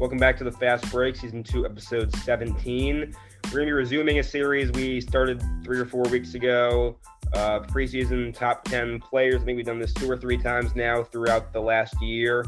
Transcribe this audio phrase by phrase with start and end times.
[0.00, 2.96] Welcome back to the Fast Break, Season 2, Episode 17.
[2.96, 6.96] We're going to be resuming a series we started three or four weeks ago.
[7.34, 9.42] Uh, preseason top 10 players.
[9.42, 12.46] I think we've done this two or three times now throughout the last year.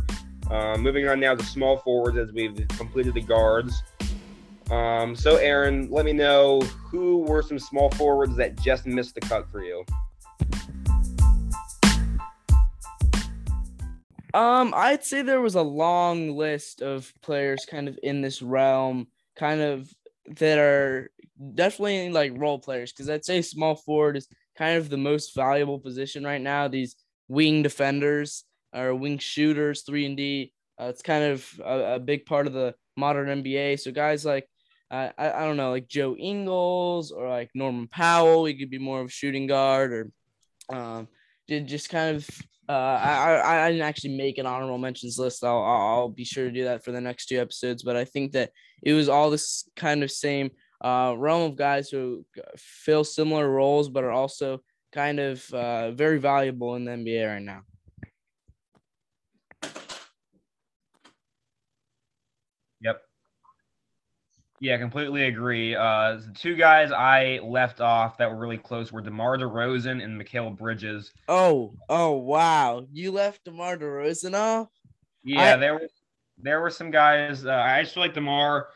[0.50, 3.82] Uh, moving on now to small forwards as we've completed the guards.
[4.70, 9.20] Um, so, Aaron, let me know who were some small forwards that just missed the
[9.20, 9.84] cut for you.
[14.34, 19.08] Um, I'd say there was a long list of players kind of in this realm,
[19.36, 19.92] kind of
[20.26, 21.10] that are
[21.54, 25.78] definitely like role players because I'd say small forward is kind of the most valuable
[25.78, 26.68] position right now.
[26.68, 26.96] These
[27.28, 30.52] wing defenders or wing shooters, three and D.
[30.80, 33.78] Uh, it's kind of a, a, big part of the modern NBA.
[33.78, 34.48] So guys like
[34.90, 38.78] uh, I I don't know like Joe Ingles or like Norman Powell, he could be
[38.78, 40.10] more of a shooting guard or
[40.74, 41.08] um,
[41.48, 42.28] just kind of
[42.68, 45.44] uh, I, I didn't actually make an honorable mentions list.
[45.44, 47.82] I'll, I'll be sure to do that for the next two episodes.
[47.82, 48.50] But I think that
[48.82, 52.24] it was all this kind of same uh, realm of guys who
[52.56, 54.60] fill similar roles, but are also
[54.92, 57.62] kind of uh, very valuable in the NBA right now.
[64.62, 65.74] Yeah, completely agree.
[65.74, 70.22] Uh, the two guys I left off that were really close were DeMar DeRozan and
[70.22, 71.10] Mikal Bridges.
[71.26, 72.86] Oh, oh, wow!
[72.92, 74.68] You left DeMar DeRozan off.
[75.24, 75.56] Yeah, I...
[75.56, 75.88] there were
[76.38, 77.44] there were some guys.
[77.44, 78.68] Uh, I just feel like DeMar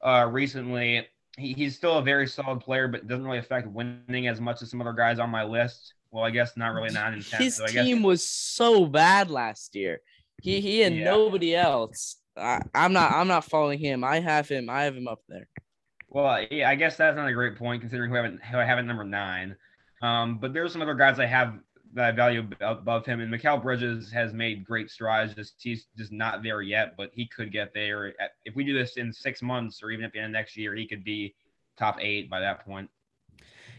[0.00, 1.06] uh, recently.
[1.36, 4.70] He, he's still a very solid player, but doesn't really affect winning as much as
[4.70, 5.92] some other guys on my list.
[6.10, 7.42] Well, I guess not really nine and ten.
[7.42, 8.04] His so team guess...
[8.06, 10.00] was so bad last year.
[10.40, 11.04] He he and yeah.
[11.04, 12.16] nobody else.
[12.38, 14.04] I, I'm not I'm not following him.
[14.04, 14.70] I have him.
[14.70, 15.48] I have him up there.
[16.08, 18.64] Well, yeah, I guess that's not a great point considering who I haven't who I
[18.64, 19.56] have at number nine.
[20.00, 21.58] Um, but there's some other guys I have
[21.94, 25.34] that I value above him, and Mikal Bridges has made great strides.
[25.34, 28.14] Just he's just not there yet, but he could get there.
[28.44, 30.74] If we do this in six months, or even at the end of next year,
[30.74, 31.34] he could be
[31.76, 32.90] top eight by that point.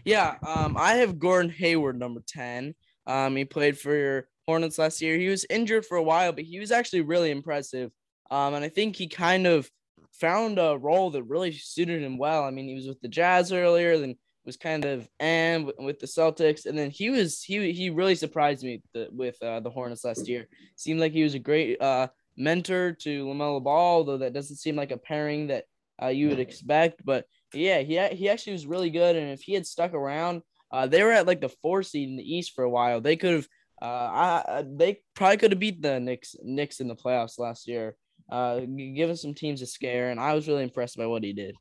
[0.05, 2.75] Yeah, um, I have Gordon Hayward number ten.
[3.07, 5.17] Um, he played for your Hornets last year.
[5.17, 7.91] He was injured for a while, but he was actually really impressive.
[8.31, 9.69] Um, and I think he kind of
[10.13, 12.43] found a role that really suited him well.
[12.43, 16.07] I mean, he was with the Jazz earlier, then was kind of and with the
[16.07, 18.81] Celtics, and then he was he he really surprised me
[19.11, 20.47] with uh, the Hornets last year.
[20.75, 24.75] Seemed like he was a great uh, mentor to Lamelo Ball, though that doesn't seem
[24.75, 25.65] like a pairing that
[26.01, 27.05] uh, you would expect.
[27.05, 30.41] But yeah, he he actually was really good, and if he had stuck around,
[30.71, 33.01] uh, they were at like the four seed in the East for a while.
[33.01, 33.47] They could have.
[33.81, 37.95] Uh, I, they probably could have beat the Knicks Knicks in the playoffs last year
[38.31, 41.55] uh, giving some teams a scare, and I was really impressed by what he did.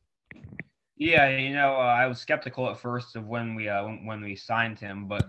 [0.97, 4.35] Yeah, you know, uh, I was skeptical at first of when we uh, when we
[4.35, 5.25] signed him, but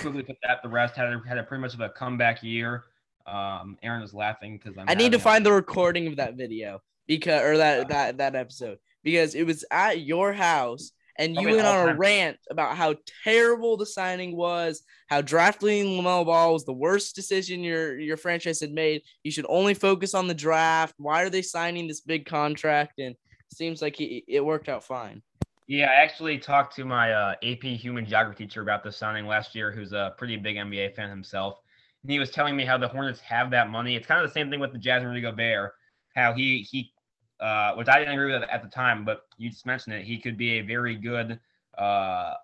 [0.00, 2.84] quickly put that the rest had a, had a pretty much of a comeback year.
[3.26, 7.42] Um, Aaron was laughing because i need to find the recording of that video because
[7.42, 11.88] or that that that episode because it was at your house and you went on
[11.88, 17.14] a rant about how terrible the signing was, how drafting Lamelo Ball was the worst
[17.14, 19.02] decision your your franchise had made.
[19.22, 20.94] You should only focus on the draft.
[20.98, 22.98] Why are they signing this big contract?
[22.98, 25.22] And it seems like he, it worked out fine.
[25.66, 29.54] Yeah, I actually talked to my uh, AP Human Geography teacher about the signing last
[29.54, 31.58] year, who's a pretty big NBA fan himself.
[32.02, 33.94] And he was telling me how the Hornets have that money.
[33.94, 35.72] It's kind of the same thing with the Jazz and Rudy Gobert,
[36.16, 36.92] how he he
[37.40, 40.04] uh, which I didn't agree with at the time, but you just mentioned it.
[40.04, 41.40] He could be a very good
[41.78, 42.34] uh,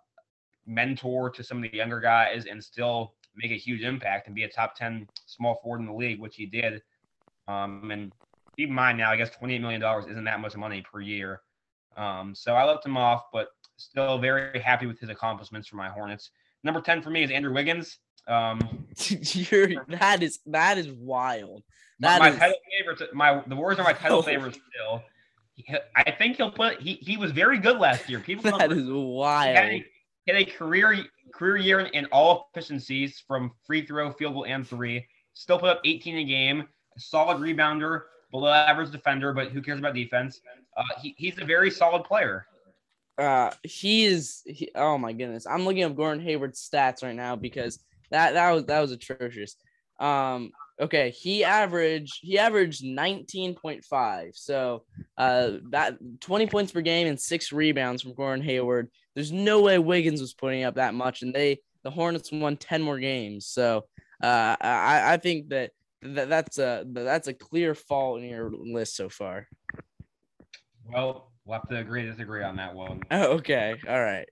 [0.66, 4.44] mentor to some of the younger guys and still make a huge impact and be
[4.44, 6.82] a top 10 small forward in the league, which he did.
[7.46, 8.12] Um, and
[8.56, 11.42] keep in mind now, I guess $28 million isn't that much money per year.
[11.96, 15.88] Um, so I left him off, but still very happy with his accomplishments for my
[15.88, 16.30] Hornets.
[16.64, 17.98] Number 10 for me is Andrew Wiggins.
[18.28, 21.62] Um, You're, that is that is wild.
[22.00, 22.38] That my, is...
[22.38, 23.02] title favorites.
[23.14, 24.22] My the Warriors are my title oh.
[24.22, 25.02] favorites still.
[25.94, 26.80] I think he'll put.
[26.80, 28.20] He he was very good last year.
[28.20, 29.48] People that is wild.
[29.48, 29.84] He had, a,
[30.24, 34.44] he had a career career year in, in, all efficiencies from free throw, field goal,
[34.44, 35.06] and three.
[35.34, 36.68] Still put up 18 a game.
[36.96, 40.40] A solid rebounder, below average defender, but who cares about defense?
[40.76, 42.46] Uh, he, he's a very solid player.
[43.18, 44.42] Uh, he is.
[44.46, 47.78] He, oh my goodness, I'm looking up Gordon Hayward's stats right now because
[48.10, 49.56] that that was that was atrocious.
[49.98, 54.36] Um, Okay, he averaged he averaged 19.5.
[54.36, 54.84] So
[55.16, 58.90] uh that 20 points per game and six rebounds from Gordon Hayward.
[59.14, 62.82] There's no way Wiggins was putting up that much, and they the Hornets won 10
[62.82, 63.46] more games.
[63.46, 63.86] So
[64.22, 65.70] uh I, I think that,
[66.02, 69.48] that that's a that's a clear fall in your list so far.
[70.92, 73.00] Well, we'll have to agree to disagree on that one.
[73.10, 73.76] Oh, okay.
[73.88, 74.28] All right.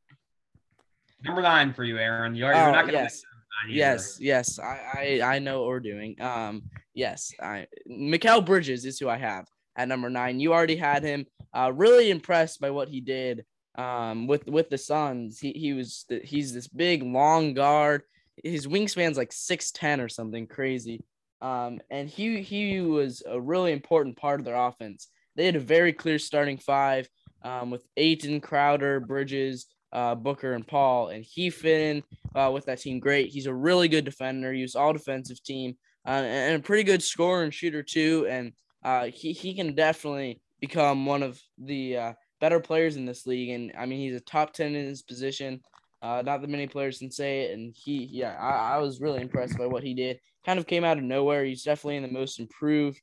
[1.24, 2.34] Number nine for you, Aaron.
[2.34, 3.22] You're, you're oh, not gonna yes.
[3.68, 6.20] Yes, yes, I, I I know what we're doing.
[6.20, 6.62] Um,
[6.94, 9.46] yes, I Mikal Bridges is who I have.
[9.76, 10.40] at number nine.
[10.40, 11.26] You already had him.
[11.52, 13.44] Uh, really impressed by what he did
[13.76, 15.38] um, with with the Suns.
[15.40, 18.02] He he was he's this big long guard.
[18.42, 21.04] His wingspan's like six ten or something crazy.
[21.40, 25.08] Um, and he he was a really important part of their offense.
[25.36, 27.08] They had a very clear starting five
[27.42, 32.02] um, with Ayton, Crowder, Bridges, uh, Booker, and Paul, and he fit in
[32.34, 33.28] uh, with that team great.
[33.28, 34.52] He's a really good defender.
[34.52, 38.26] He was all defensive team uh, and a pretty good scorer and shooter too.
[38.28, 38.52] And
[38.84, 43.50] uh, he he can definitely become one of the uh, better players in this league.
[43.50, 45.60] And I mean, he's a top ten in his position.
[46.02, 47.52] Uh, not that many players can say it.
[47.52, 50.18] And he, yeah, I, I was really impressed by what he did.
[50.44, 51.44] Kind of came out of nowhere.
[51.44, 53.00] He's definitely in the most improved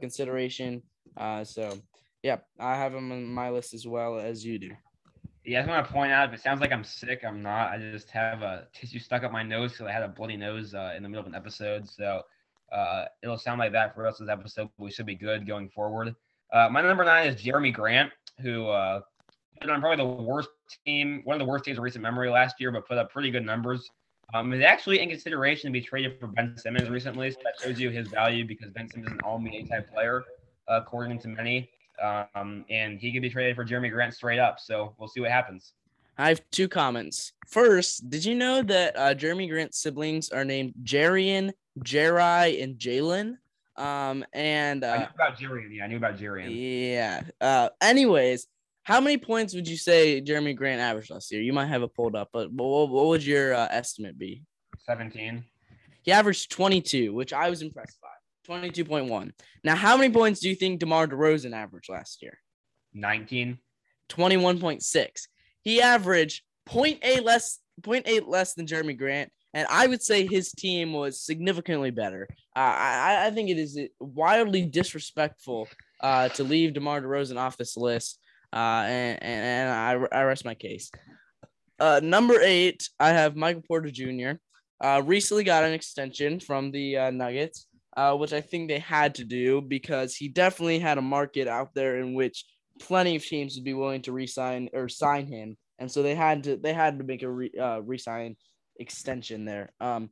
[0.00, 0.82] consideration.
[1.42, 1.76] So,
[2.22, 4.70] yeah, I have him on my list as well as you do.
[5.44, 7.70] Yeah, I just want to point out if it sounds like I'm sick, I'm not.
[7.70, 10.74] I just have a tissue stuck up my nose because I had a bloody nose
[10.74, 11.86] uh, in the middle of an episode.
[11.86, 12.22] So
[12.72, 15.14] uh, it'll sound like that for the rest of this episode, but we should be
[15.14, 16.16] good going forward.
[16.50, 18.10] Uh, my number nine is Jerami Grant,
[18.40, 19.00] who uh,
[19.60, 20.48] put on probably the worst
[20.86, 23.30] team, one of the worst teams of recent memory last year, but put up pretty
[23.30, 23.90] good numbers.
[24.32, 27.78] Um, is actually in consideration to be traded for Ben Simmons recently, so that shows
[27.78, 30.24] you his value because Ben Simmons is an all NBA type player,
[30.68, 31.68] according to many.
[32.02, 34.60] Um, and he could be traded for Jerami Grant straight up.
[34.60, 35.72] So we'll see what happens.
[36.16, 37.32] I have two comments.
[37.48, 43.36] First, did you know that uh, Jerami Grant's siblings are named Jarian, Jeri, and Jalen?
[43.76, 45.76] Um, and uh, I knew about Jarian.
[45.76, 46.50] Yeah, I knew about Jarian.
[46.52, 47.22] Yeah.
[47.40, 48.46] Uh, anyways,
[48.84, 51.42] how many points would you say Jerami Grant averaged last year?
[51.42, 54.42] You might have it pulled up, but what, what would your uh, estimate be?
[54.86, 55.44] 17.
[56.02, 57.98] He averaged 22, which I was impressed.
[58.48, 59.32] 22.1.
[59.62, 62.38] Now, how many points do you think DeMar DeRozan averaged last year?
[62.92, 63.58] 19.
[64.08, 65.08] 21.6.
[65.62, 70.92] He averaged 0.8 less 0.8 less than Jerami Grant, and I would say his team
[70.92, 72.28] was significantly better.
[72.54, 75.68] Uh, I, I think it is wildly disrespectful
[76.00, 78.20] uh, to leave DeMar DeRozan off this list,
[78.52, 80.90] uh, and, and I, I rest my case.
[81.80, 84.32] Uh, number eight, I have Michael Porter Jr.
[84.80, 89.14] Uh, recently got an extension from the uh, Nuggets uh, which I think they had
[89.16, 92.44] to do because he definitely had a market out there in which
[92.80, 96.44] plenty of teams would be willing to resign or sign him, and so they had
[96.44, 98.36] to they had to make a re, uh, resign
[98.78, 99.70] extension there.
[99.80, 100.10] Um,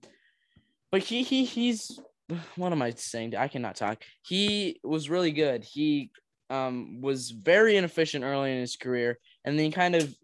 [0.91, 1.99] but he he he's
[2.57, 3.37] what am I saying?
[3.37, 4.03] I cannot talk.
[4.23, 5.65] He was really good.
[5.65, 6.11] He
[6.51, 10.15] um was very inefficient early in his career, and then he kind of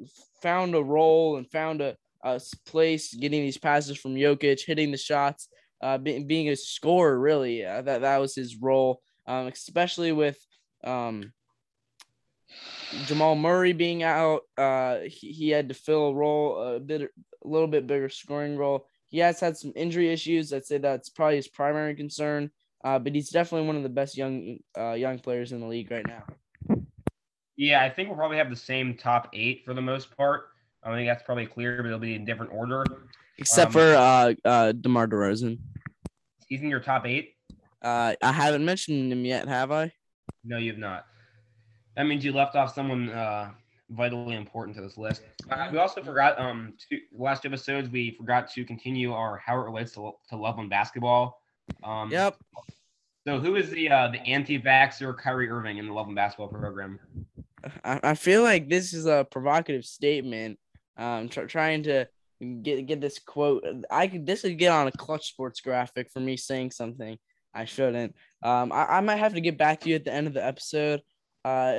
[0.42, 4.98] found a role and found a, a place getting these passes from Jokic, hitting the
[4.98, 5.48] shots
[5.80, 7.18] uh, be, being a scorer.
[7.18, 10.38] Really, uh, that that was his role, um, especially with
[10.84, 11.32] um,
[13.06, 14.42] Jamal Murray being out.
[14.56, 17.08] Uh, he, he had to fill a role a bit, a
[17.48, 18.86] little bit bigger scoring role.
[19.06, 20.52] He has had some injury issues.
[20.52, 22.50] I'd say that's probably his primary concern.
[22.84, 25.90] Uh, but he's definitely one of the best young uh, young players in the league
[25.90, 26.24] right now.
[27.56, 30.50] Yeah, I think we'll probably have the same top eight for the most part.
[30.84, 32.84] I think that's probably clear, but it'll be in different order
[33.38, 35.58] except um, for uh, uh, DeMar DeRozan.
[36.48, 37.34] He's in your top eight.
[37.82, 39.92] Uh, I haven't mentioned him yet, have I?
[40.44, 41.04] No, you've not.
[41.96, 43.50] That means you left off someone uh,
[43.90, 45.22] vitally important to this list.
[45.50, 49.64] Uh, we also forgot um two, last episodes we forgot to continue our how it
[49.64, 51.40] relates to, to Loveland basketball.
[51.82, 52.36] Um, yep.
[53.26, 56.98] So who is the uh, the anti-vaxxer Kyrie Irving in the Loveland basketball program?
[57.84, 60.58] I, I feel like this is a provocative statement.
[60.96, 62.08] Um, tr- trying to
[62.62, 63.64] get get this quote.
[63.90, 67.18] I could this would get on a clutch sports graphic for me saying something
[67.54, 68.14] I shouldn't.
[68.42, 70.44] Um, I, I might have to get back to you at the end of the
[70.44, 71.00] episode.
[71.44, 71.72] Uh,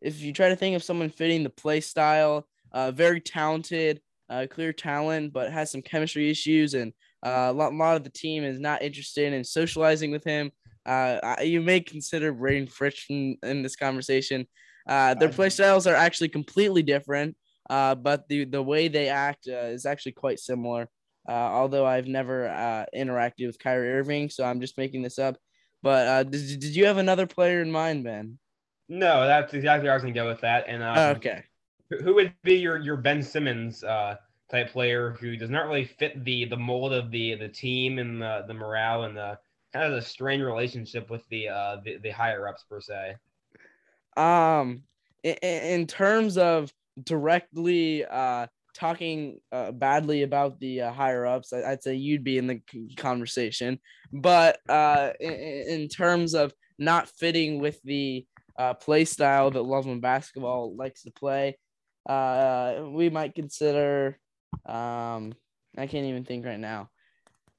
[0.00, 4.00] if you try to think of someone fitting the play style, uh, very talented,
[4.30, 6.92] uh, clear talent, but has some chemistry issues, and
[7.24, 10.50] uh, a lot, a lot of the team is not interested in socializing with him.
[10.84, 14.46] Uh, you may consider Braden Fritz in, in this conversation.
[14.88, 17.36] Uh, their play styles are actually completely different
[17.70, 20.88] uh, but the the way they act uh, is actually quite similar.
[21.28, 25.36] Uh, although I've never uh, interacted with Kyrie Irving, so I'm just making this up.
[25.82, 28.38] But uh, did, did you have another player in mind, Ben?
[28.88, 30.66] No, that's exactly where I was gonna go with that.
[30.68, 31.42] And um, okay,
[31.90, 34.16] who would be your your Ben Simmons uh,
[34.50, 38.22] type player who does not really fit the the mold of the the team and
[38.22, 39.38] the the morale and the
[39.72, 43.16] kind of the strained relationship with the uh the, the higher ups per se?
[44.16, 44.82] Um,
[45.22, 46.72] in, in terms of
[47.02, 52.38] directly uh, talking uh, badly about the uh, higher ups, I- would say you'd be
[52.38, 52.60] in the
[52.96, 53.80] conversation.
[54.12, 58.26] But uh, in-, in terms of not fitting with the
[58.58, 61.58] uh, play style that Loveland basketball likes to play,
[62.08, 64.18] uh, we might consider.
[64.64, 65.34] Um,
[65.76, 66.90] I can't even think right now.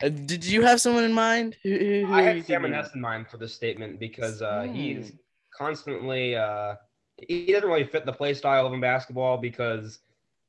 [0.02, 1.56] Uh, did you have someone in mind?
[1.64, 5.14] Who, who, who I had Sam Ness in mind for this statement because uh, he's
[5.56, 6.76] constantly uh,
[7.28, 10.00] he doesn't really fit the play style of in basketball because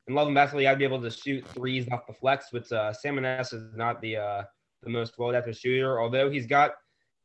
[0.07, 2.73] in Loveland basketball you got to be able to shoot threes off the flex, which
[2.73, 4.43] uh, Sam Ness is not the uh,
[4.83, 6.01] the most well adapted shooter.
[6.01, 6.73] Although he's got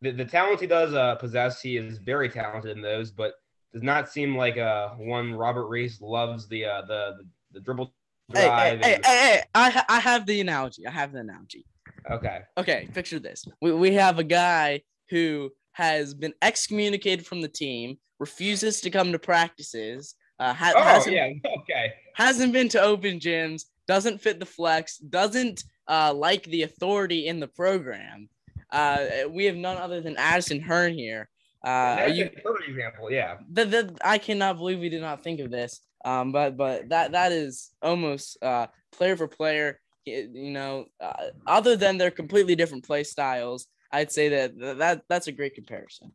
[0.01, 3.33] the, the talent he does uh, possess, he is very talented in those, but
[3.73, 7.93] does not seem like uh, one Robert Reese loves the uh, the, the the dribble
[8.33, 8.79] Hey, drive.
[8.81, 10.87] hey, hey, hey, I, I have the analogy.
[10.87, 11.65] I have the analogy.
[12.09, 12.39] Okay.
[12.57, 13.45] Okay, picture this.
[13.61, 19.11] We, we have a guy who has been excommunicated from the team, refuses to come
[19.11, 21.29] to practices, uh, ha- Oh hasn't, yeah.
[21.59, 21.85] Okay.
[22.13, 27.39] hasn't been to open gyms, doesn't fit the flex, doesn't uh, like the authority in
[27.39, 28.29] the program.
[28.71, 28.99] Uh,
[29.29, 31.29] we have none other than Addison Hearn here.
[31.65, 33.11] Uh, are you, perfect example.
[33.11, 33.37] Yeah.
[33.55, 35.79] the, the, I cannot believe we did not think of this.
[36.05, 39.79] Um, but but that that is almost uh, player for player.
[40.05, 45.27] You know, uh, other than their completely different play styles, I'd say that that that's
[45.27, 46.11] a great comparison.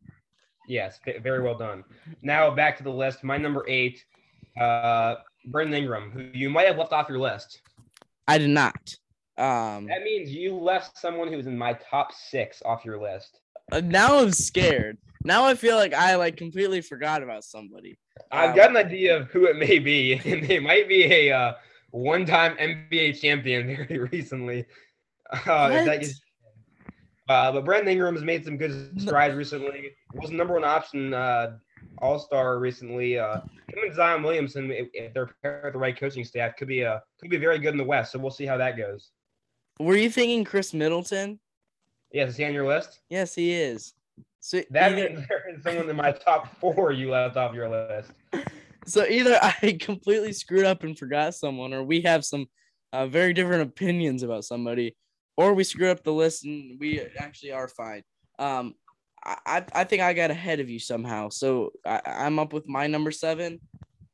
[0.69, 0.99] Yes.
[1.21, 1.83] Very well done.
[2.21, 3.23] Now back to the list.
[3.23, 4.05] My number eight,
[4.59, 5.15] uh,
[5.47, 7.61] Brandon Ingram, who you might have left off your list.
[8.27, 8.95] I did not.
[9.37, 13.39] Um, That means you left someone who was in my top six off your list.
[13.71, 14.97] uh, now I'm scared.
[15.23, 17.97] Now I feel like I like completely forgot about somebody.
[18.31, 21.31] I've Um, got an idea of who it may be, and they might be a
[21.31, 21.53] uh,
[21.91, 24.65] one-time NBA champion very recently.
[25.31, 26.21] Uh, that is-
[27.29, 29.91] uh, but Brandon Ingram has made some good strides recently.
[30.15, 31.57] Was the number one option uh,
[31.99, 33.19] All Star recently.
[33.19, 36.67] Uh, him and Zion Williamson, if, if they're paired with the right coaching staff, could
[36.67, 38.11] be a could be very good in the West.
[38.11, 39.11] So we'll see how that goes.
[39.79, 41.39] Were you thinking Khris Middleton?
[42.11, 42.99] Yes, is he on your list?
[43.09, 43.93] Yes, he is.
[44.39, 47.69] So That either, means there is someone in my top four you left off your
[47.69, 48.11] list.
[48.85, 52.47] so either I completely screwed up and forgot someone, or we have some
[52.91, 54.95] uh, very different opinions about somebody,
[55.39, 58.03] or we screwed up the list and we actually are fine.
[58.37, 58.75] Um,
[59.23, 62.87] I I, think I got ahead of you somehow, so I, I'm up with my
[62.87, 63.61] number seven.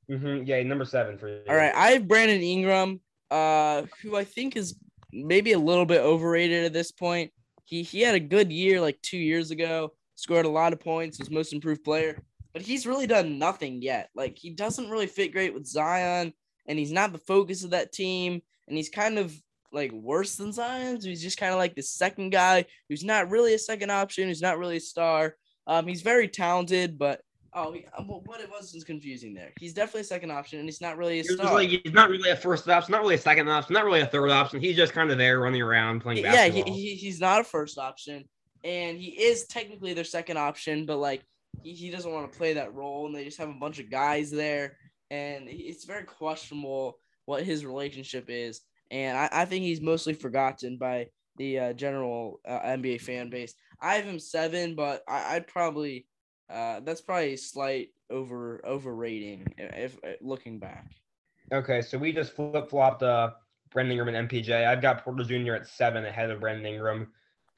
[0.07, 1.41] hmm Yeah, number seven for you.
[1.49, 3.01] All right, I have Brandon Ingram,
[3.31, 4.79] uh, who I think is
[5.11, 7.31] maybe a little bit overrated at this point.
[7.65, 11.17] He he had a good year like two years ago, scored a lot of points,
[11.17, 12.21] was most improved player,
[12.53, 14.09] but he's really done nothing yet.
[14.15, 16.33] Like he doesn't really fit great with Zion,
[16.67, 19.35] and he's not the focus of that team, and he's kind of
[19.75, 20.99] like worse than Zion.
[20.99, 24.27] So he's just kind of like the second guy who's not really a second option,
[24.27, 25.35] who's not really a star.
[25.67, 27.21] Um, he's very talented, but
[27.53, 29.51] oh, he- uh, what it was is confusing there.
[29.59, 31.53] He's definitely a second option, and he's not really a He was star.
[31.53, 34.05] like he's not really a first option, not really a second option, not really a
[34.07, 34.61] third option.
[34.61, 36.73] He's just kind of there running around playing yeah, he, basketball.
[36.73, 38.23] he, he's not a first option,
[38.63, 41.21] and he is technically their second option, but like
[41.63, 43.89] he, he doesn't want to play that role, and they just have a bunch of
[43.91, 44.77] guys there,
[45.11, 48.61] and it's very questionable what his relationship is,
[48.91, 53.55] and I, I think he's mostly forgotten by the uh, general uh, NBA fan base.
[53.81, 56.07] I have him seven, but I, I'd probably
[56.49, 60.91] uh, that's probably a slight over overrating if, if looking back.
[61.51, 63.31] Okay, so we just flip flopped uh,
[63.71, 64.65] Brandon Ingram and MPJ.
[64.65, 65.53] I've got Porter Jr.
[65.53, 67.11] at seven ahead of Brandon Ingram.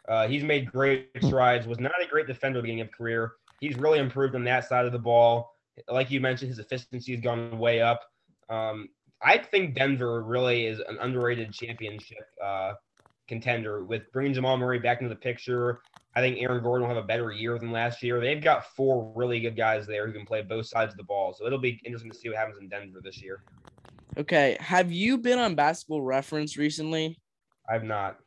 [0.08, 1.68] Uh, he's made great strides.
[1.68, 3.34] Was not a great defender beginning of career.
[3.60, 5.54] He's really improved on that side of the ball.
[5.90, 8.02] Like you mentioned, his efficiency has gone way up.
[8.50, 8.90] Um,
[9.22, 12.74] I think Denver really is an underrated championship uh,
[13.28, 15.82] contender with bringing Jamal Murray back into the picture.
[16.16, 18.20] I think Aaron Gordon will have a better year than last year.
[18.20, 21.34] They've got four really good guys there who can play both sides of the ball.
[21.34, 23.44] So it'll be interesting to see what happens in Denver this year.
[24.18, 27.20] Okay, have you been on Basketball Reference recently?
[27.70, 28.18] I've not.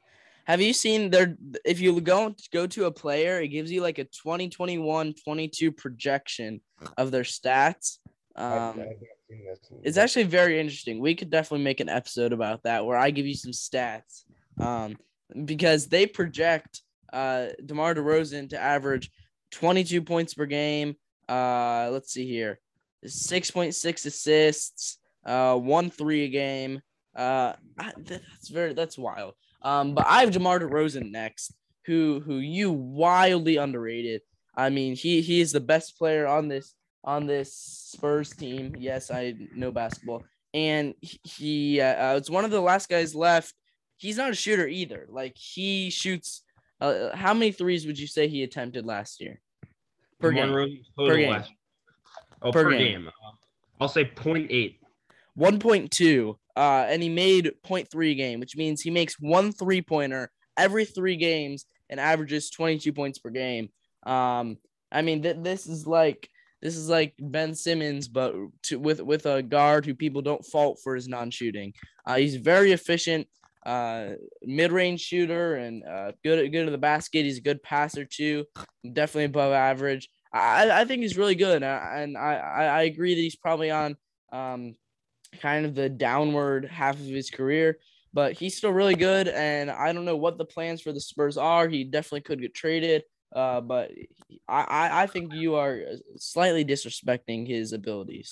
[0.45, 3.99] Have you seen their if you go go to a player, it gives you like
[3.99, 6.61] a 2021 22 projection
[6.97, 7.99] of their stats.
[8.37, 8.87] Um I've not
[9.29, 9.59] seen this.
[9.83, 11.01] it's actually very interesting.
[11.01, 14.25] We could definitely make an episode about that where I give you some stats.
[14.61, 14.97] Um
[15.45, 16.83] because they project
[17.13, 19.11] uh DeMar DeRozan to average
[19.53, 20.97] 22 points per game.
[21.29, 22.61] Uh let's see here.
[23.07, 26.81] 6.6 assists, uh 1 3 a game.
[27.17, 29.35] Uh I, that's very that's wild.
[29.63, 31.55] Um but I have DeMar DeRozan next
[31.87, 34.23] who who you wildly underrated.
[34.55, 38.75] I mean, he he is the best player on this on this Spurs team.
[38.79, 43.55] Yes, I know basketball, and he- uh, uh, it's one of the last guys left.
[43.97, 45.07] He's not a shooter either.
[45.11, 46.43] Like he shoots.
[46.81, 49.41] Uh, how many threes would you say he attempted last year?
[50.19, 50.49] Per game,
[50.99, 51.31] total game.
[51.31, 51.53] last-
[52.43, 52.79] Oh, Per per, game.
[53.03, 53.09] game.
[53.09, 53.33] Uh,
[53.83, 54.79] I'll say 0.8.
[55.35, 56.39] one point two.
[56.57, 60.85] Uh, and he made 0.3 a game, which means he makes one three pointer every
[60.87, 63.69] three games and averages 22 points per game.
[64.05, 64.57] Um,
[64.91, 66.29] I mean, th- this is like
[66.63, 70.79] this is like Ben Simmons, but to, with with a guard who people don't fault
[70.83, 71.73] for his non-shooting.
[72.07, 73.27] Uh, he's very efficient,
[73.65, 74.11] uh,
[74.43, 77.25] mid-range shooter, and uh, good good at the basket.
[77.25, 78.45] He's a good passer too,
[78.93, 80.09] definitely above average.
[80.33, 83.97] I, I think he's really good, and I, I agree that he's probably on
[84.33, 84.77] um
[85.41, 87.79] kind of the downward half of his career,
[88.13, 89.29] but he's still really good.
[89.29, 91.69] And I don't know what the plans for the Spurs are.
[91.69, 93.93] He definitely could get traded, uh, but
[94.49, 95.81] I, I think you are
[96.17, 98.31] slightly disrespecting his abilities.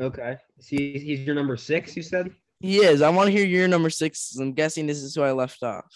[0.00, 1.96] Okay, see, he's your number six.
[1.96, 2.30] You said
[2.60, 3.02] he is.
[3.02, 4.36] I want to hear your number six.
[4.36, 5.86] I'm guessing this is who I left off.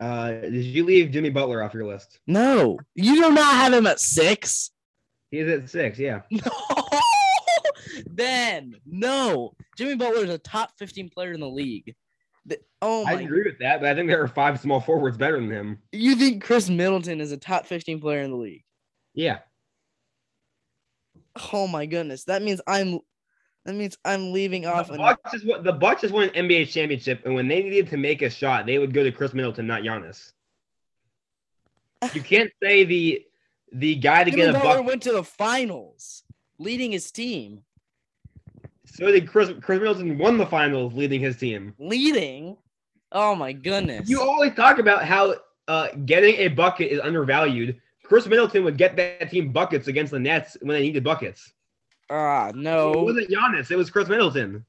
[0.00, 2.18] Uh, did you leave Jimmy Butler off your list?
[2.26, 4.70] No, you do not have him at six.
[5.30, 5.98] He's at six.
[5.98, 6.22] Yeah.
[6.30, 8.10] No.
[8.10, 9.52] ben, no.
[9.76, 11.94] Jimmy Butler is a top 15 player in the league.
[12.82, 13.12] Oh my.
[13.12, 15.78] I agree with that, but I think there are five small forwards better than him.
[15.92, 18.64] You think Khris Middleton is a top 15 player in the league?
[19.14, 19.38] Yeah.
[21.52, 22.24] Oh my goodness.
[22.24, 23.00] That means I'm
[23.64, 24.88] that means I'm leaving off.
[24.88, 27.96] The Bucks, just, the Bucks just won an NBA championship, and when they needed to
[27.96, 30.32] make a shot, they would go to Khris Middleton, not Giannis.
[32.12, 33.24] You can't say the
[33.72, 36.24] the guy to Jimmy get a buck went to the finals,
[36.58, 37.62] leading his team.
[38.86, 41.74] So did Chris, Khris Middleton won the finals, leading his team.
[41.78, 42.56] Leading?
[43.12, 44.08] Oh my goodness!
[44.08, 45.34] You always talk about how
[45.68, 47.80] uh, getting a bucket is undervalued.
[48.04, 51.52] Khris Middleton would get that team buckets against the Nets when they needed buckets.
[52.10, 52.92] Ah, uh, no.
[52.92, 53.70] It wasn't Giannis.
[53.70, 54.64] It was Khris Middleton.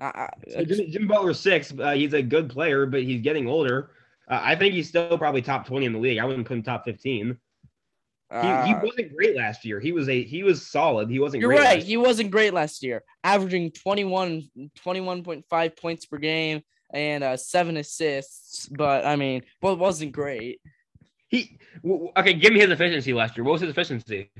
[0.00, 1.72] Uh, so Jim, Jim Butler six.
[1.78, 3.90] Uh, he's a good player, but he's getting older.
[4.28, 6.18] Uh, I think he's still probably top twenty in the league.
[6.18, 6.84] I wouldn't put him top
[8.30, 8.66] fifteen.
[8.66, 9.80] He, he uh, wasn't great last year.
[9.80, 11.10] He was a he was solid.
[11.10, 11.40] He wasn't.
[11.42, 11.82] You're right.
[11.82, 14.48] He wasn't great last year, averaging 21,
[14.84, 18.66] 21.5 points per game and uh, seven assists.
[18.68, 20.60] But I mean, well, it wasn't great.
[21.28, 21.58] He
[22.16, 22.34] okay.
[22.34, 23.44] Give me his efficiency last year.
[23.44, 24.30] What was his efficiency?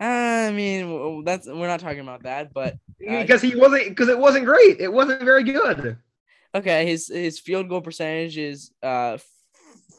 [0.00, 2.74] I mean, that's we're not talking about that, but
[3.08, 4.80] uh, because he wasn't because it wasn't great.
[4.80, 5.98] It wasn't very good.
[6.54, 9.18] Okay, his his field goal percentage is uh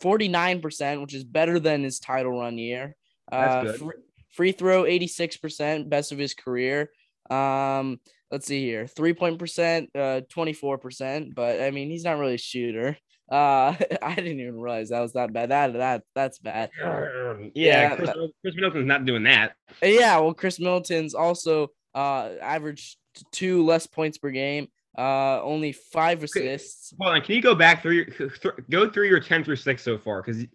[0.02, 2.96] 49%, which is better than his title run year.
[3.34, 3.96] Uh, Free,
[4.32, 6.90] free throw 86%, best of his career.
[7.30, 8.00] Um,
[8.32, 8.88] let's see here.
[8.88, 12.98] Three point percent, uh, 24%, but I mean, he's not really a shooter.
[13.32, 15.50] Uh, I didn't even realize that was that bad.
[15.50, 16.70] That that that's bad.
[16.80, 19.54] Yeah, yeah Chris, Khris Middleton's not doing that.
[19.82, 22.98] Yeah, well, Khris Middleton's also uh averaged
[23.32, 24.68] two less points per game.
[24.96, 26.94] Uh, only five assists.
[27.02, 29.82] Hold on, can you go back through your th- go through your ten through six
[29.82, 30.22] so far?
[30.22, 30.46] Because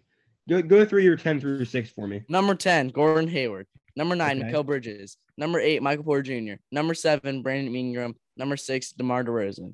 [0.49, 2.23] go go through your ten through six for me.
[2.27, 3.67] Number ten, Gordon Hayward.
[3.95, 4.51] Number nine, okay.
[4.51, 5.17] Mikal Bridges.
[5.37, 6.61] Number eight, Michael Porter Jr.
[6.71, 8.15] Number seven, Brandon Ingram.
[8.37, 9.73] Number six, DeMar DeRozan.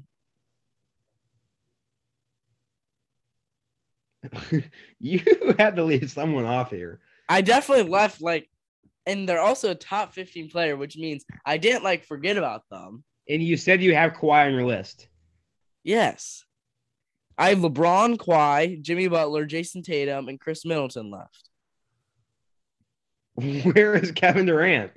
[5.00, 5.22] you
[5.60, 7.00] had to leave someone off here.
[7.30, 8.50] I definitely left like,
[9.06, 13.04] and they're also a top 15 player, which means I didn't like forget about them.
[13.30, 15.08] And you said you have Kawhi on your list.
[15.84, 16.45] Yes.
[17.38, 21.50] I have LeBron, Kawhi, Jimmy Butler, Jayson Tatum, and Khris Middleton left.
[23.74, 24.92] Where is Kevin Durant?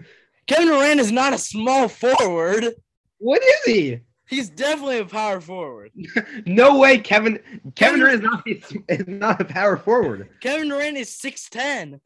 [0.46, 2.74] Kevin Durant is not a small forward.
[3.18, 4.00] What is he?
[4.28, 5.90] He's definitely a power forward.
[6.46, 7.40] no way, Kevin.
[7.74, 8.42] Kevin Durant is not
[8.88, 10.28] is not a power forward.
[10.40, 12.00] Kevin Durant is six ten.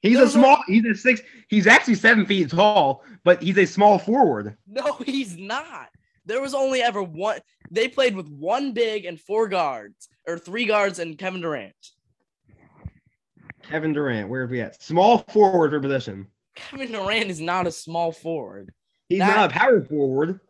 [0.00, 0.56] He's no, a small.
[0.56, 0.62] No.
[0.66, 1.20] He's a six.
[1.48, 4.56] He's actually seven feet tall, but he's a small forward.
[4.66, 5.90] No, he's not.
[6.28, 7.40] There was only ever one.
[7.70, 11.74] They played with one big and four guards, or three guards and Kevin Durant.
[13.62, 14.80] Kevin Durant, where are we at?
[14.82, 16.26] Small forward for position.
[16.54, 18.70] Kevin Durant is not a small forward.
[19.08, 20.40] He's that, not a power forward.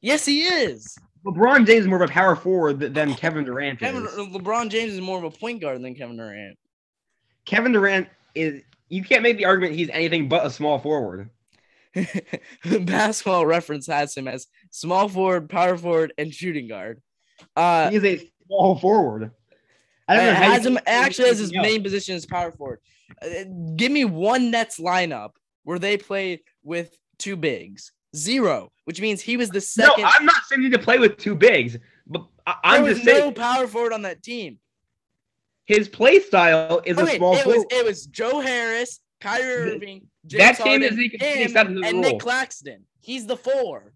[0.00, 0.96] Yes, he is.
[1.26, 4.12] LeBron James is more of a power forward than Kevin Durant Kevin, is.
[4.12, 6.56] LeBron James is more of a point guard than Kevin Durant.
[7.44, 8.62] Kevin Durant is.
[8.88, 11.28] You can't make the argument he's anything but a small forward.
[11.96, 17.00] The basketball Reference has him as small forward, power forward, and shooting guard.
[17.54, 19.30] Uh, he's a small forward.
[20.06, 20.32] I don't know.
[20.34, 22.80] Has him actually as his main position as power forward.
[23.22, 23.44] Uh,
[23.76, 25.30] give me one Nets lineup
[25.64, 27.92] where they play with two bigs.
[28.14, 30.02] Zero, which means he was the second.
[30.02, 33.32] No, I'm not saying to play with two bigs, but I- am just saying no
[33.32, 34.58] power forward on that team.
[35.64, 37.34] His play style is okay, a small.
[37.36, 37.58] It forward.
[37.58, 42.20] was it was Joe Harris, Kyrie Irving, James that team Harden, is him, and Nic
[42.20, 42.84] Claxton.
[43.00, 43.94] He's the four.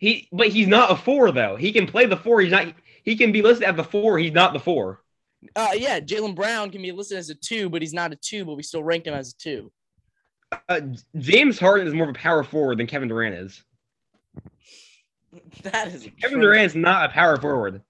[0.00, 1.56] He, but he's not a four though.
[1.56, 2.40] He can play the four.
[2.40, 2.72] He's not.
[3.04, 4.18] He can be listed as the four.
[4.18, 5.02] He's not the four.
[5.56, 8.44] Uh, yeah, Jaylen Brown can be listed as a two, but he's not a two.
[8.44, 9.72] But we still rank him as a two.
[10.68, 10.80] Uh,
[11.16, 13.62] James Harden is more of a power forward than Kevin Durant is.
[15.62, 17.82] That is Kevin Durant is not a power forward.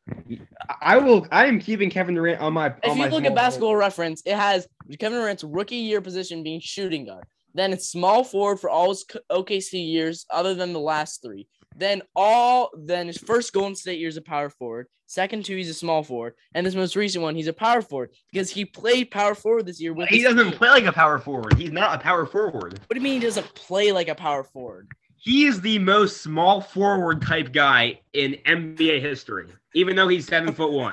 [0.81, 1.27] I will.
[1.31, 2.67] I am keeping Kevin Durant on my.
[2.67, 3.81] If on you my look at Basketball forward.
[3.81, 4.67] Reference, it has
[4.99, 7.25] Kevin Durant's rookie year position being shooting guard.
[7.55, 11.47] Then it's small forward for all his OKC years, other than the last three.
[11.77, 14.87] Then all then his first Golden State year is a power forward.
[15.07, 18.11] Second two, he's a small forward, and this most recent one, he's a power forward
[18.33, 19.95] because he played power forward this year.
[19.95, 20.59] With He doesn't team.
[20.59, 21.57] play like a power forward.
[21.57, 22.79] He's not a power forward.
[22.87, 24.89] What do you mean he doesn't play like a power forward?
[25.19, 30.53] He is the most small forward type guy in NBA history, even though he's seven
[30.55, 30.93] foot one.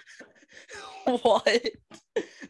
[1.21, 1.61] what?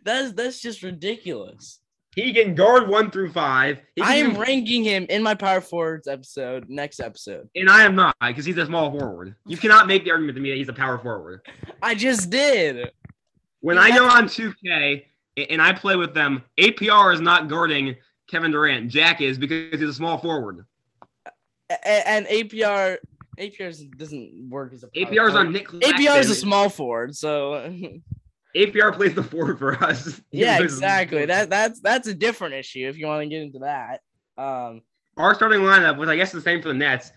[0.04, 1.80] That's that's just ridiculous.
[2.16, 3.82] He can guard one through five.
[4.02, 7.50] I am even- ranking him in my power forwards episode next episode.
[7.56, 9.36] and I am not because he's a small forward.
[9.46, 11.42] You cannot make the argument to me that he's a power forward.
[11.82, 12.90] I just did.
[13.60, 13.82] When Yeah.
[13.84, 15.04] I go on 2K
[15.50, 17.96] and I play with them, APR is not guarding
[18.30, 18.90] Kevin Durant.
[18.90, 20.66] Jack is because he's a small forward.
[21.84, 22.98] And APR
[23.40, 25.68] APR doesn't work as a APR is on Nick.
[25.68, 27.54] APR is a small forward, so
[28.56, 30.22] APR plays the forward for us.
[30.32, 31.26] Yeah, exactly.
[31.26, 34.02] That that's that's a different issue if you want to get into that.
[34.38, 34.82] Um,
[35.18, 37.12] our starting lineup was, I guess, the same for the Nets.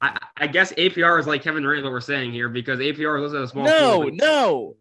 [0.00, 3.32] I, I guess APR is like Kevin Durant, what we're saying here, because APR is
[3.32, 4.14] listed as a small no, forward.
[4.14, 4.76] no,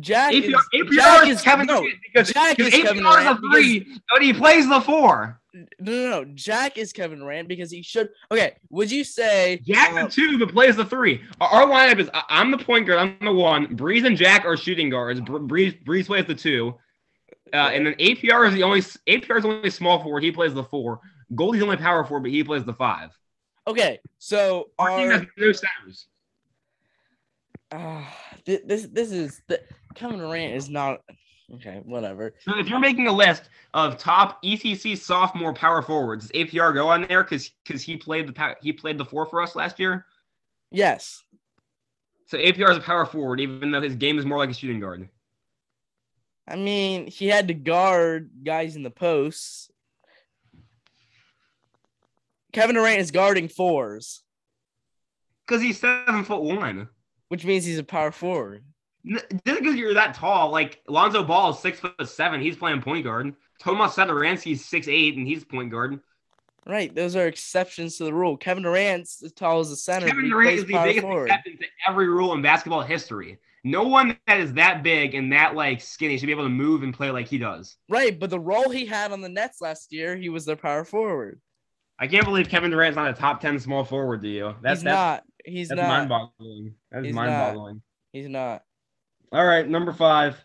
[0.00, 2.84] Jack APR, is APR Jack is, is Kevin no, Durant because, Jack because is APR
[2.84, 5.40] Kevin is a Durant three, but he plays the four.
[5.54, 6.24] No, no, no.
[6.34, 8.08] Jack is Kevin Durant because he should.
[8.30, 11.20] Okay, would you say Jack uh, the two, but plays the three.
[11.40, 13.74] Our, our lineup is I- I'm the point guard, I'm the one.
[13.74, 15.20] Breeze and Jack are shooting guards.
[15.20, 16.74] Breeze Breeze plays the two,
[17.52, 20.22] uh, and then APR is the only APR is the only small forward.
[20.22, 21.00] He plays the four.
[21.34, 23.10] Goldie's the only power forward, but he plays the five.
[23.66, 26.06] Okay, so Our team has no centers.
[27.70, 28.04] uh,
[28.44, 29.60] thi- this this is the
[29.94, 31.00] Kevin Durant is not
[31.54, 31.80] okay.
[31.84, 32.34] Whatever.
[32.40, 36.88] So if you're making a list of top ECC sophomore power forwards, does APR go
[36.88, 40.06] on there because because he played the he played the four for us last year.
[40.70, 41.22] Yes.
[42.26, 44.80] So APR is a power forward, even though his game is more like a shooting
[44.80, 45.08] guard.
[46.48, 49.70] I mean, he had to guard guys in the posts.
[52.52, 54.22] Kevin Durant is guarding fours,
[55.46, 56.88] Because he's seven foot one.
[57.28, 58.64] which means he's a power forward.
[59.04, 63.04] Just because you're that tall, like Lonzo Ball is six foot seven, he's playing point
[63.04, 63.34] guard.
[63.58, 63.98] Tomas
[64.46, 66.00] is six eight, and he's point guard.
[66.64, 66.94] Right.
[66.94, 68.36] Those are exceptions to the rule.
[68.36, 70.06] Kevin Durant's as tall as a center.
[70.06, 71.26] Kevin Durant is the biggest forward.
[71.26, 73.38] exception to every rule in basketball history.
[73.64, 76.82] No one that is that big and that like skinny should be able to move
[76.82, 77.76] and play like he does.
[77.88, 80.84] Right, but the role he had on the Nets last year, he was their power
[80.84, 81.40] forward.
[81.98, 84.54] I can't believe Kevin Durant's not a top ten small forward to you.
[84.62, 85.24] That's he's that's, not.
[85.44, 85.88] He's that's not.
[85.88, 86.74] mind-boggling.
[86.90, 87.82] That's He's mind-boggling.
[88.12, 88.62] He's not.
[89.32, 90.42] All right, number five.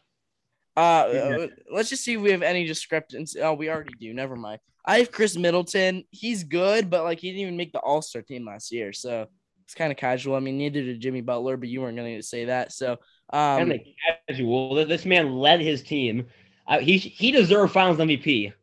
[0.75, 1.19] Uh, Yeah.
[1.19, 3.41] uh, let's just see if we have any discrepancy.
[3.41, 4.13] Oh, we already do.
[4.13, 4.59] Never mind.
[4.85, 6.05] I have Khris Middleton.
[6.11, 9.27] He's good, but like he didn't even make the All Star team last year, so
[9.65, 10.35] it's kind of casual.
[10.35, 12.71] I mean, neither did Jimmy Butler, but you weren't going to say that.
[12.71, 12.93] So,
[13.33, 13.81] um, and the
[14.29, 14.75] casual.
[14.85, 16.27] This man led his team.
[16.67, 18.53] Uh, he he deserved Finals MVP.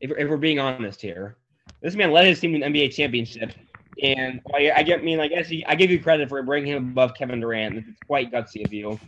[0.00, 1.36] If, if we're being honest here,
[1.80, 3.52] this man led his team to an NBA championship,
[4.00, 6.72] and I, I get I mean I guess he, I give you credit for bringing
[6.72, 7.78] him above Kevin Durant.
[7.78, 9.00] It's quite gutsy of you.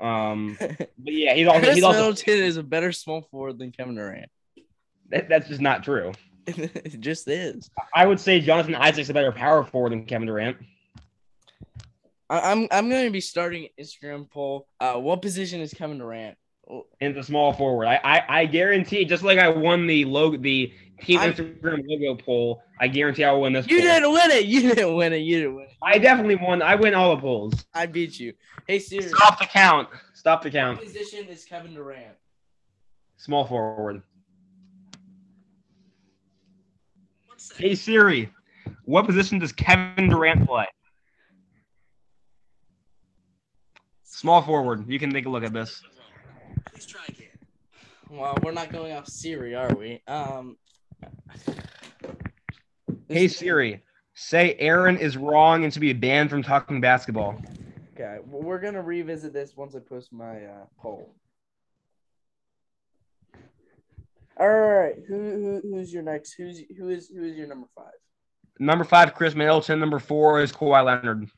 [0.00, 3.70] Um, but yeah, he's also Chris he's also Middleton is a better small forward than
[3.70, 4.30] Kevin Durant.
[5.10, 6.12] that, that's just not true.
[6.46, 7.70] it just is.
[7.94, 10.56] I would say Jonathan Isaac's a better power forward than Kevin Durant.
[12.28, 14.66] I, I'm I'm going to be starting an Instagram poll.
[14.80, 16.36] Uh, what position is Kevin Durant?
[17.00, 17.86] And the small forward.
[17.86, 22.14] I, I I guarantee, just like I won the logo, the team I'm- Instagram logo
[22.22, 23.66] poll, I guarantee I will win this.
[23.68, 23.86] You poll.
[23.88, 24.44] didn't win it.
[24.46, 25.18] You didn't win it.
[25.18, 25.70] You didn't win it.
[25.82, 26.62] I definitely won.
[26.62, 27.64] I win all the polls.
[27.74, 28.34] I beat you.
[28.66, 29.88] Hey Siri, Stop the count.
[30.14, 30.80] Stop the what count.
[30.82, 32.14] position is Kevin Durant?
[33.16, 34.02] Small forward.
[37.56, 38.30] Hey Siri,
[38.84, 40.66] what position does Kevin Durant play?
[44.04, 44.86] Small forward.
[44.88, 45.82] You can take a look at this.
[46.80, 47.28] Please try again.
[48.08, 50.00] Well, we're not going off Siri, are we?
[50.08, 50.56] Um.
[53.06, 53.82] Hey Siri,
[54.14, 57.38] say Aaron is wrong and should be banned from talking basketball.
[57.92, 61.14] Okay, well, we're gonna revisit this once I post my uh, poll.
[64.38, 66.32] All right, who, who who's your next?
[66.32, 67.92] Who's who is who is your number five?
[68.58, 69.80] Number five, Khris Middleton.
[69.80, 71.28] Number four is Kawhi Leonard.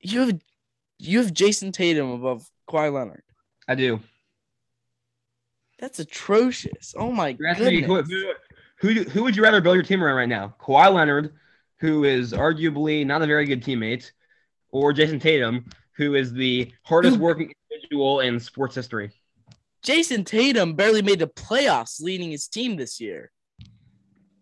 [0.00, 0.40] You have
[1.00, 3.22] you have Jayson Tatum above Kawhi Leonard.
[3.66, 4.00] I do.
[5.78, 6.94] That's atrocious.
[6.96, 8.10] Oh my You're asking me, goodness.
[8.78, 10.54] who, who, who, would you rather build your team around right now?
[10.60, 11.32] Kawhi Leonard,
[11.78, 14.10] who is arguably not a very good teammate,
[14.70, 15.64] or Jayson Tatum,
[15.96, 19.10] who is the hardest working individual in sports history?
[19.82, 23.30] Jayson Tatum barely made the playoffs leading his team this year.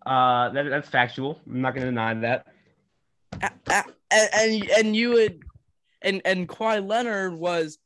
[0.05, 1.40] Uh, that, that's factual.
[1.47, 2.47] I'm not going to deny that.
[4.11, 5.42] And, and and you would
[6.02, 7.78] and and Kawhi Leonard was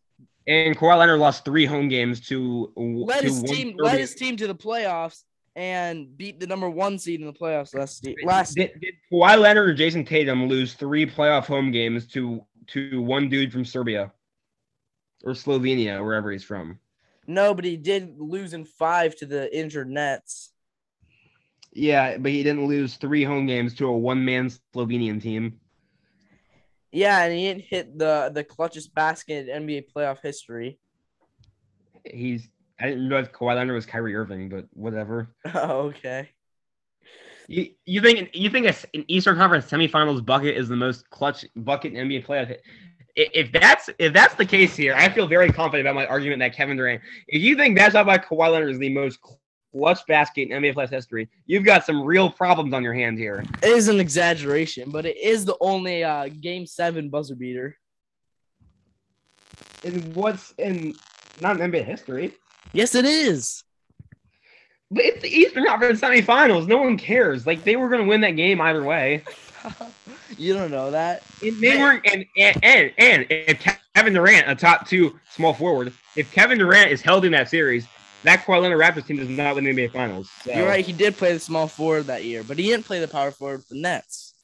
[0.46, 4.36] And Kawhi Leonard lost three home games to led to his team led his team
[4.36, 5.22] to the playoffs
[5.54, 8.54] and beat the number one seed in the playoffs last last.
[8.54, 13.28] Did, did Kawhi Leonard or Jayson Tatum lose three playoff home games to to one
[13.28, 14.12] dude from Serbia
[15.24, 16.78] or Slovenia, wherever he's from?
[17.26, 20.50] No, but he did lose in five to the injured Nets.
[21.72, 25.60] Yeah, but he didn't lose three home games to a one-man Slovenian team.
[26.92, 30.78] Yeah, and he didn't hit the the clutchest basket in NBA playoff history.
[32.04, 35.28] He's I didn't realize Kawhi Leonard was Kyrie Irving, but whatever.
[35.54, 36.30] Oh, okay.
[37.48, 41.94] You, you think you think an Eastern Conference semifinals bucket is the most clutch bucket
[41.94, 42.56] in NBA playoff?
[43.16, 46.54] If that's if that's the case here, I feel very confident about my argument that
[46.54, 47.02] Kevin Durant.
[47.28, 49.18] If you think that's how by Kawhi Leonard is the most
[49.72, 53.44] clutch basket in NBA playoff history, you've got some real problems on your hands here.
[53.62, 57.76] It is an exaggeration, but it is the only uh, Game Seven buzzer beater.
[59.82, 60.94] In what's in
[61.40, 62.32] not in NBA history?
[62.72, 63.64] Yes, it is.
[64.90, 66.68] But it's the Eastern Conference semifinals.
[66.68, 67.46] No one cares.
[67.46, 69.24] Like they were going to win that game either way.
[70.38, 71.22] you don't know that.
[71.42, 72.04] And they weren't.
[72.06, 76.90] And, and and and if Kevin Durant, a top two small forward, if Kevin Durant
[76.90, 77.86] is held in that series,
[78.24, 80.30] that Leonard Raptors team does not win the NBA Finals.
[80.44, 80.52] So.
[80.52, 80.84] You're right.
[80.84, 83.58] He did play the small forward that year, but he didn't play the power forward
[83.58, 84.34] with the Nets.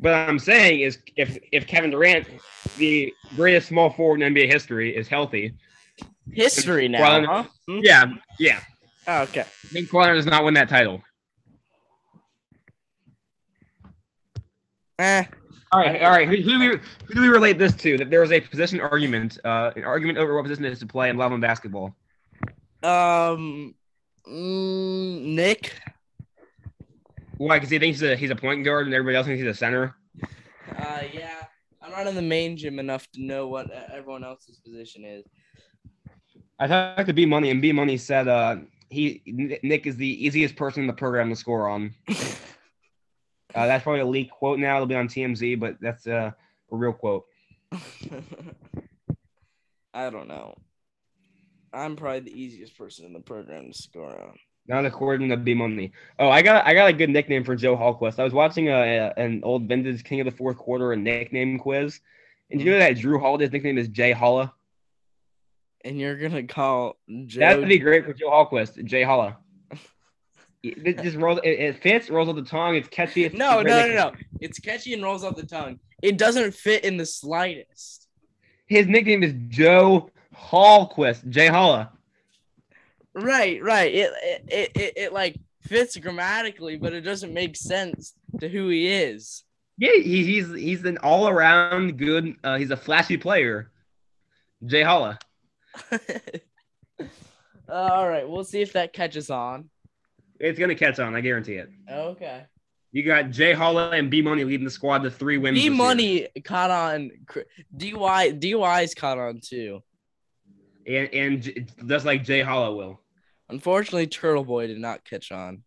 [0.00, 2.26] But I'm saying is if if Kevin Durant,
[2.76, 5.54] the greatest small forward in NBA history, is healthy,
[6.32, 7.44] history now, huh?
[7.66, 7.80] Hmm?
[7.82, 8.06] Yeah,
[8.38, 8.60] yeah.
[9.06, 9.44] Oh, okay.
[9.72, 11.02] Nick Qualler does not win that title.
[14.98, 15.24] Eh.
[15.70, 16.28] All right, all right.
[16.28, 16.66] Who, who, do we,
[17.06, 17.98] who do we relate this to?
[17.98, 21.10] That there was a position argument, uh, an argument over what position is to play
[21.10, 21.94] in Levin basketball.
[22.88, 23.74] Um,
[24.26, 25.74] mm, Nick.
[27.36, 27.56] Why?
[27.56, 29.54] Because he thinks he's a, he's a point guard and everybody else thinks he's a
[29.54, 29.94] center.
[30.76, 31.44] Uh, yeah.
[31.82, 35.24] I'm not in the main gym enough to know what everyone else's position is.
[36.58, 38.56] I talked to B Money, and B Money said uh,
[38.90, 39.22] he
[39.62, 41.94] Nick is the easiest person in the program to score on.
[42.08, 42.14] uh,
[43.54, 44.76] that's probably a leak quote now.
[44.76, 46.32] It'll be on TMZ, but that's uh,
[46.72, 47.24] a real quote.
[49.94, 50.56] I don't know.
[51.72, 54.38] I'm probably the easiest person in the program to score on.
[54.66, 55.92] Not according to B Money.
[56.18, 58.18] Oh, I got I got a good nickname for Joe Hallquist.
[58.18, 62.00] I was watching a, a, an old vintage King of the Fourth Quarter nickname quiz,
[62.50, 62.74] and you mm-hmm.
[62.74, 64.52] know that Jrue Holiday's nickname is Jay Holla
[65.84, 67.40] and you're gonna call Joe.
[67.40, 69.38] That would be great for Joe Hallquist, Jay Holla.
[70.62, 71.40] it just rolls.
[71.44, 72.10] It, it, fits.
[72.10, 72.76] Rolls off the tongue.
[72.76, 73.24] It's catchy.
[73.24, 74.12] It's no, no, no, no.
[74.40, 75.78] It's catchy and rolls off the tongue.
[76.02, 78.06] It doesn't fit in the slightest.
[78.66, 81.28] His nickname is Joe Hallquist.
[81.28, 81.92] Jay Holla.
[83.14, 83.92] Right, right.
[83.92, 84.12] It,
[84.48, 89.44] it, it, it, like fits grammatically, but it doesn't make sense to who he is.
[89.76, 92.34] Yeah, he, he's he's an all around good.
[92.42, 93.70] Uh, he's a flashy player.
[94.64, 95.18] Jay Holla.
[97.70, 99.68] All right, we'll see if that catches on.
[100.40, 101.70] It's gonna catch on, I guarantee it.
[101.90, 102.44] Okay.
[102.90, 105.58] You got Jay Holland and B Money leading the squad to three wins.
[105.58, 107.10] B Money caught on.
[107.76, 109.82] DY DY's caught on too.
[110.88, 113.00] And and just like Jay Hollow will.
[113.50, 115.62] Unfortunately, Turtle Boy did not catch on.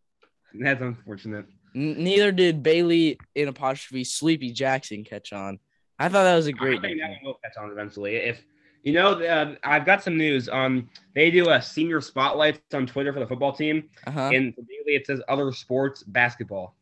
[0.54, 1.46] That's unfortunate.
[1.76, 5.60] N- neither did Bailey in apostrophe Sleepy Jackson catch on.
[6.00, 6.80] I thought that was a great.
[6.80, 8.16] I think that will catch on eventually.
[8.16, 8.44] If
[8.84, 10.50] you know, uh, I've got some news.
[10.50, 14.32] Um, they do a senior spotlights on Twitter for the football team, uh-huh.
[14.34, 16.76] and daily it says other sports basketball.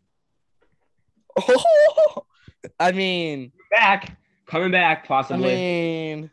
[1.37, 2.25] Oh,
[2.79, 5.51] I mean, back, coming back, possibly.
[5.51, 6.31] I mean,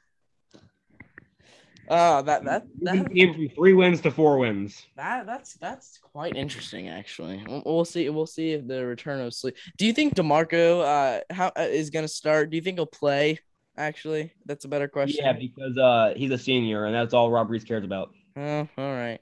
[1.88, 4.86] uh, that that that came from three wins to four wins.
[4.96, 7.44] That that's that's quite interesting, actually.
[7.46, 8.08] We'll, we'll see.
[8.08, 9.56] We'll see if the return of sleep.
[9.78, 12.50] Do you think Demarco uh how uh, is gonna start?
[12.50, 13.40] Do you think he'll play?
[13.76, 14.32] actually?
[14.44, 15.24] That's a better question.
[15.24, 18.10] Yeah, because uh, he's a senior, and that's all Rob Reese cares about.
[18.36, 19.20] Oh, all right.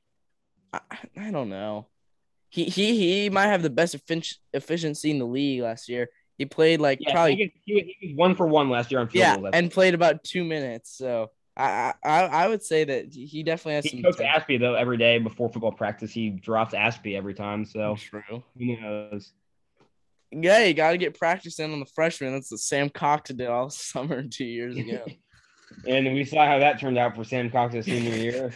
[0.72, 0.81] I,
[1.16, 1.87] I don't know.
[2.48, 3.96] He he he might have the best
[4.53, 6.09] efficiency in the league last year.
[6.38, 9.20] He played like yeah, probably he, he, was one for one last year on field
[9.20, 9.50] yeah, goal.
[9.53, 10.96] and played about two minutes.
[10.96, 13.85] So I I I would say that he definitely has.
[13.85, 16.12] He some coached Ashby though every day before football practice.
[16.12, 17.64] He drops Ashby every time.
[17.64, 18.43] So true.
[18.59, 19.33] Who knows?
[20.33, 22.33] Yeah, you got to get practice in on the freshman.
[22.33, 25.05] That's the Sam Cox did all summer two years ago.
[25.87, 28.55] and we saw how that turned out for Sam Cox's senior year.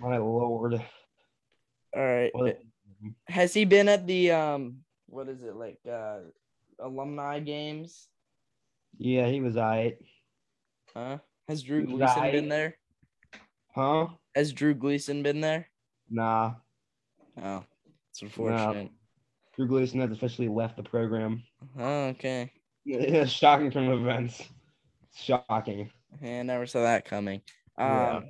[0.00, 0.74] My lord.
[0.74, 2.30] All right.
[2.34, 2.60] What?
[3.28, 6.18] Has he been at the um what is it like uh
[6.80, 8.08] alumni games?
[8.98, 9.98] Yeah, he was alright.
[10.94, 11.18] Huh?
[11.48, 12.76] Has Drew Gleason been there?
[13.74, 14.08] Huh?
[14.34, 15.68] Has Drew Gleason been there?
[16.10, 16.54] Nah.
[17.42, 17.64] Oh,
[18.10, 18.90] it's unfortunate.
[19.54, 21.42] Drew Gleason has officially left the program.
[21.78, 22.52] Oh, okay.
[22.84, 24.42] Yeah, shocking from events.
[25.14, 25.90] Shocking.
[26.20, 27.42] Yeah, I never saw that coming.
[27.78, 28.20] Um, yeah.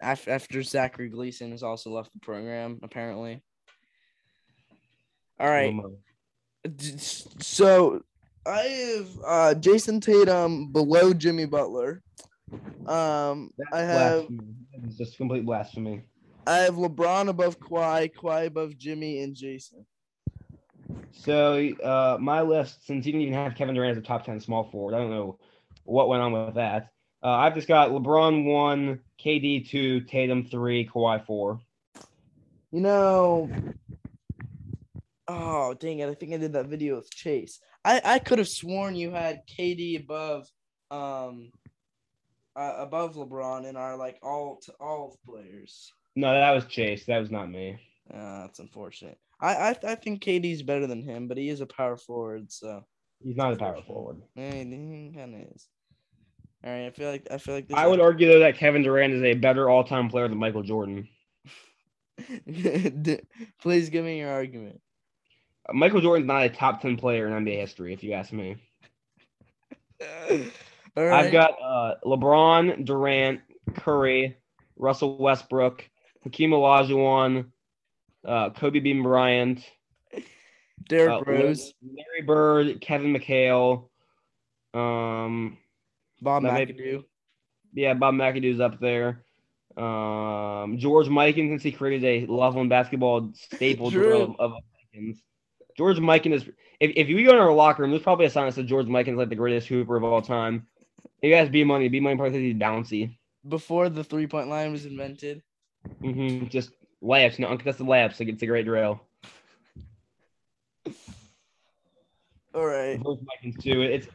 [0.00, 3.42] After, after Zachary Gleason has also left the program, apparently.
[5.38, 5.74] All right.
[7.38, 8.02] So
[8.44, 12.02] I have uh, Jayson Tatum below Jimmy Butler.
[12.86, 14.26] Um, I have
[14.84, 16.02] It's just complete blasphemy.
[16.46, 19.86] I have LeBron above Kawhi, Kawhi above Jimmy, and Jason.
[21.12, 24.40] So uh, my list, since you didn't even have Kevin Durant as a top ten
[24.40, 25.38] small forward, I don't know
[25.84, 26.88] what went on with that.
[27.22, 31.60] Uh, I've just got LeBron one, KD two, Tatum three, Kawhi four.
[32.72, 33.48] You know,
[35.28, 36.08] oh dang it!
[36.08, 37.60] I think I did that video with Chase.
[37.84, 40.48] I I could have sworn you had KD above,
[40.90, 41.50] um,
[42.56, 45.92] uh, above LeBron in our like all to all players.
[46.14, 47.06] No, that was Chase.
[47.06, 47.78] That was not me.
[48.12, 49.18] Uh, that's unfortunate.
[49.40, 52.84] I, I I think KD's better than him, but he is a power forward, so
[53.24, 54.20] He's not a power forward.
[54.36, 55.68] eh, he kind of is.
[56.64, 57.66] All right, I feel like I feel like.
[57.72, 61.08] I would argue though that Kevin Durant is a better all-time player than Michael Jordan.
[63.60, 64.80] Please give me your argument.
[65.72, 68.56] Michael Jordan's not a top ten player in NBA history, if you ask me.
[70.94, 71.26] All right.
[71.26, 73.40] I've got uh, LeBron, Durant,
[73.74, 74.36] Curry,
[74.76, 75.88] Russell Westbrook,
[76.24, 77.46] Hakeem Olajuwon,
[78.26, 79.64] uh, Kobe Bean Bryant,
[80.88, 83.88] Derrick uh, Rose, Larry Bird, Kevin McHale.
[84.74, 85.58] Um,
[86.20, 87.04] Bob that may be- McAdoo.
[87.74, 89.24] yeah, Bob McAdoo's up there.
[89.76, 94.52] Um, George Mikan, since he created a Loveland basketball staple drill of, of
[94.94, 95.16] Mikans.
[95.76, 96.44] George Mikan is.
[96.80, 98.86] If, if you go in our locker room, there's probably a sign that says George
[98.86, 100.66] Mikan is like the greatest hooper of all time.
[101.22, 103.16] You guys, B money, B money probably thinks he's bouncy.
[103.48, 105.42] Before the three point line was invented.
[106.00, 106.70] hmm Just
[107.02, 108.18] layups, no uncontested layups.
[108.20, 109.00] Like it's a great drill.
[112.54, 113.02] All right.
[113.02, 113.82] George Mikan's too.
[113.82, 114.06] It's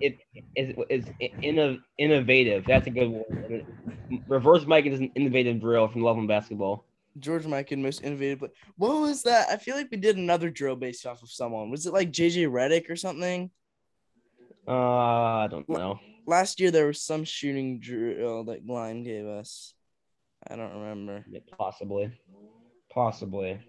[0.00, 2.64] it, it, it's, it's inno, innovative.
[2.66, 3.66] That's a good word.
[4.28, 6.84] Reverse Mikan is an innovative drill from Loveland basketball.
[7.18, 8.40] George Mikan, most innovative.
[8.40, 9.48] But what was that?
[9.48, 11.70] I feel like we did another drill based off of someone.
[11.70, 13.50] Was it like JJ Redick or something?
[14.66, 15.98] Uh, I don't know.
[16.26, 19.72] Last year there was some shooting drill that Glime gave us.
[20.46, 21.24] I don't remember.
[21.28, 22.12] Yeah, possibly,
[22.90, 23.60] possibly.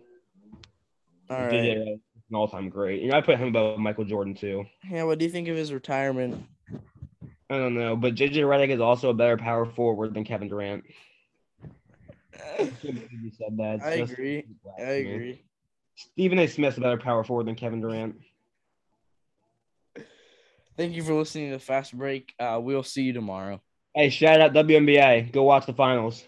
[1.29, 1.99] All JJ right.
[2.31, 3.01] An all-time great.
[3.01, 4.65] You know, I put him above Michael Jordan too.
[4.87, 6.45] Yeah, what do you think of his retirement?
[7.49, 10.83] I don't know, but JJ Redick is also a better power forward than Kevin Durant.
[12.41, 13.79] I you said that.
[13.83, 14.45] I just agree.
[14.77, 15.43] I agree.
[15.95, 16.47] Stephen A.
[16.47, 18.15] Smith's a better power forward than Kevin Durant.
[20.77, 22.33] Thank you for listening to Fast Break.
[22.39, 23.61] Uh, we'll see you tomorrow.
[23.93, 25.33] Hey, shout out WNBA.
[25.33, 26.23] Go watch the finals.